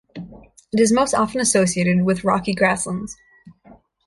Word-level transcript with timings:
It 0.73 0.79
is 0.79 0.91
most 0.91 1.13
often 1.13 1.41
associated 1.41 2.01
with 2.01 2.23
rocky 2.23 2.55
grasslands. 2.55 3.17